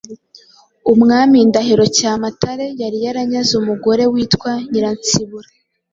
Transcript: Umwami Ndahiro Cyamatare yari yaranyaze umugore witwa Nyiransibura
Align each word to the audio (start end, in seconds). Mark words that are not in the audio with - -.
Umwami 0.93 1.37
Ndahiro 1.49 1.85
Cyamatare 1.97 2.65
yari 2.81 2.97
yaranyaze 3.05 3.51
umugore 3.61 4.03
witwa 4.13 4.51
Nyiransibura 4.69 5.47